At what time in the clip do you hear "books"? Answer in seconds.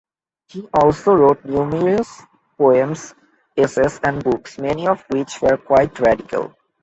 4.23-4.57